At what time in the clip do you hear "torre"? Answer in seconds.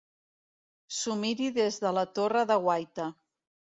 2.19-2.47